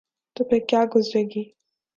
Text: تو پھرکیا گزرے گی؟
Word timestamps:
تو 0.35 0.41
پھرکیا 0.49 0.81
گزرے 0.93 1.23
گی؟ 1.31 1.43